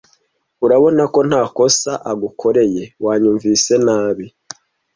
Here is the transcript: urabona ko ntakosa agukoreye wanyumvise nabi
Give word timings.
urabona 0.65 1.01
ko 1.13 1.19
ntakosa 1.29 1.91
agukoreye 2.11 2.83
wanyumvise 3.05 3.73
nabi 3.85 4.25